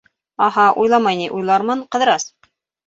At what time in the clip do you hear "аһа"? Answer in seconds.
0.45-0.63